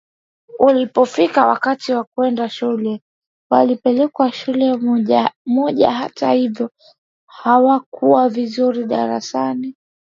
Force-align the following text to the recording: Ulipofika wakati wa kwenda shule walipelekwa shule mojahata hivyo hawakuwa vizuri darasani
Ulipofika 0.59 1.45
wakati 1.47 1.91
wa 1.93 2.03
kwenda 2.15 2.49
shule 2.49 3.01
walipelekwa 3.51 4.31
shule 4.31 4.77
mojahata 5.47 6.31
hivyo 6.31 6.71
hawakuwa 7.29 8.29
vizuri 8.29 8.83
darasani 8.85 9.75